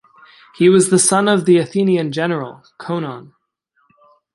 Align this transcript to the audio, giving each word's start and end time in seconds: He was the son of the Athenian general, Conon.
He 0.55 0.67
was 0.67 0.89
the 0.89 0.97
son 0.97 1.27
of 1.27 1.45
the 1.45 1.59
Athenian 1.59 2.11
general, 2.11 2.63
Conon. 2.79 3.33